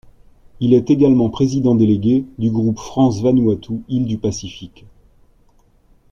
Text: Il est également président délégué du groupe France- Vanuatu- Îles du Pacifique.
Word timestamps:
Il 0.59 0.73
est 0.73 0.89
également 0.89 1.29
président 1.29 1.75
délégué 1.75 2.25
du 2.39 2.49
groupe 2.49 2.79
France- 2.79 3.21
Vanuatu- 3.21 3.83
Îles 3.87 4.07
du 4.07 4.17
Pacifique. 4.17 4.85